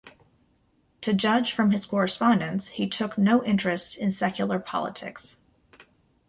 To 1.01 1.13
judge 1.13 1.51
from 1.51 1.69
his 1.69 1.85
correspondence 1.85 2.69
he 2.69 2.89
took 2.89 3.19
no 3.19 3.43
interest 3.43 3.95
in 3.95 4.09
secular 4.09 4.57
politics. 4.57 5.35